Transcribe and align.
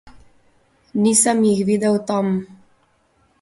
Nisem 1.01 1.39
jih 1.45 1.61
videl 1.67 1.95
tam. 2.07 2.27